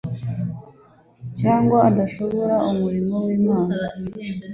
cyangwa 1.39 1.77
atashobora 1.89 2.55
umurimo 2.71 3.15
w'Imana. 3.25 3.75